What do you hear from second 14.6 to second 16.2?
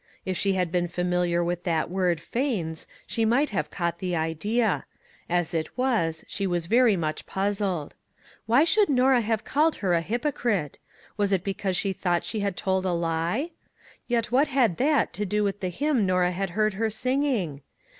that to do with the hymn